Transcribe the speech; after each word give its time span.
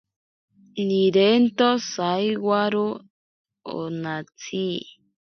Nirento 0.85 1.69
tsaiwaro 1.87 2.87
onatsi. 3.79 4.65